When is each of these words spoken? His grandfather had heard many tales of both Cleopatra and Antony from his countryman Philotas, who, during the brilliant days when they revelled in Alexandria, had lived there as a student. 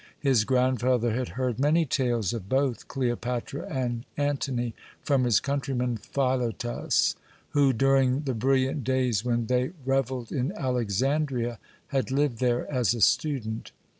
His 0.19 0.45
grandfather 0.45 1.11
had 1.11 1.29
heard 1.37 1.59
many 1.59 1.85
tales 1.85 2.33
of 2.33 2.49
both 2.49 2.87
Cleopatra 2.87 3.67
and 3.69 4.03
Antony 4.17 4.73
from 5.03 5.25
his 5.25 5.39
countryman 5.39 5.95
Philotas, 5.95 7.15
who, 7.51 7.71
during 7.71 8.21
the 8.21 8.33
brilliant 8.33 8.83
days 8.83 9.23
when 9.23 9.45
they 9.45 9.73
revelled 9.85 10.31
in 10.31 10.53
Alexandria, 10.53 11.59
had 11.89 12.09
lived 12.09 12.39
there 12.39 12.65
as 12.73 12.95
a 12.95 13.01
student. 13.01 13.73